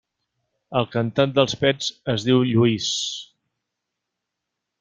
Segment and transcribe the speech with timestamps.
[0.79, 2.91] El cantant dels Pets es diu Lluís.